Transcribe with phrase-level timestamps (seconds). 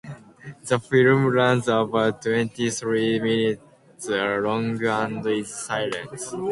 [0.63, 6.23] The film runs about twenty-three minutes long and is silent.